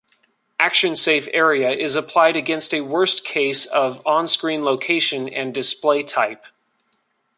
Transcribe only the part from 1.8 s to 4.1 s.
applied against a worst case of